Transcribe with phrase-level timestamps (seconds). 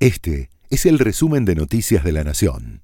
[0.00, 2.80] Este es el resumen de Noticias de la Nación.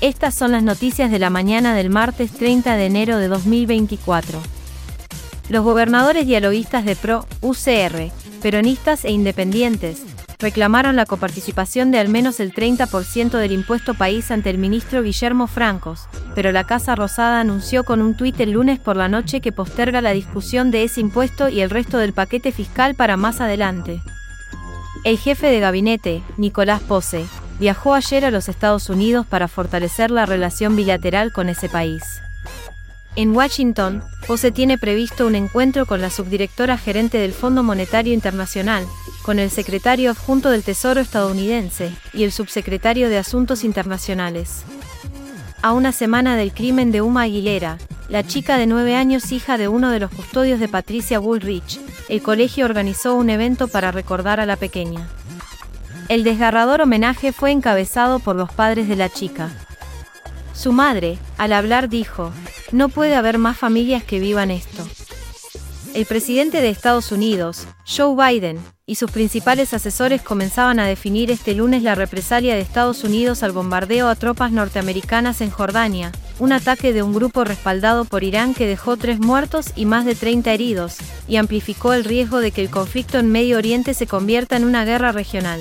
[0.00, 4.42] Estas son las noticias de la mañana del martes 30 de enero de 2024.
[5.48, 8.10] Los gobernadores dialoguistas de PRO, UCR,
[8.42, 10.02] peronistas e independientes,
[10.40, 15.46] reclamaron la coparticipación de al menos el 30% del impuesto país ante el ministro Guillermo
[15.46, 19.52] Francos, pero la Casa Rosada anunció con un tuit el lunes por la noche que
[19.52, 24.00] posterga la discusión de ese impuesto y el resto del paquete fiscal para más adelante.
[25.04, 27.26] El jefe de gabinete, Nicolás Pose,
[27.58, 32.02] viajó ayer a los Estados Unidos para fortalecer la relación bilateral con ese país.
[33.16, 38.86] En Washington, Pose tiene previsto un encuentro con la subdirectora gerente del Fondo Monetario Internacional,
[39.22, 44.62] con el secretario adjunto del Tesoro estadounidense y el subsecretario de Asuntos Internacionales.
[45.62, 47.78] A una semana del crimen de Uma Aguilera,
[48.12, 51.80] la chica de nueve años hija de uno de los custodios de Patricia Woolrich,
[52.10, 55.08] el colegio organizó un evento para recordar a la pequeña.
[56.10, 59.48] El desgarrador homenaje fue encabezado por los padres de la chica.
[60.52, 62.32] Su madre, al hablar, dijo,
[62.70, 64.86] no puede haber más familias que vivan esto.
[65.94, 71.54] El presidente de Estados Unidos, Joe Biden, y sus principales asesores comenzaban a definir este
[71.54, 76.92] lunes la represalia de Estados Unidos al bombardeo a tropas norteamericanas en Jordania, un ataque
[76.92, 80.96] de un grupo respaldado por Irán que dejó tres muertos y más de 30 heridos,
[81.28, 84.84] y amplificó el riesgo de que el conflicto en Medio Oriente se convierta en una
[84.84, 85.60] guerra regional.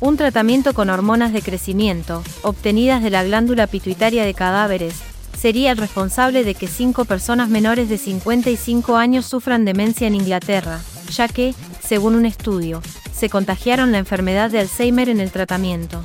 [0.00, 4.94] Un tratamiento con hormonas de crecimiento, obtenidas de la glándula pituitaria de cadáveres,
[5.38, 10.80] sería el responsable de que cinco personas menores de 55 años sufran demencia en Inglaterra,
[11.10, 12.82] ya que, según un estudio,
[13.14, 16.02] se contagiaron la enfermedad de Alzheimer en el tratamiento.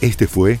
[0.00, 0.60] Este fue